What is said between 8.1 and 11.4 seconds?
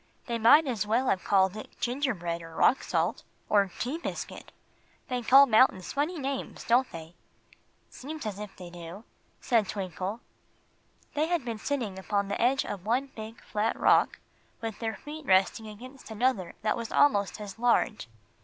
as if they do," said Twinkle. They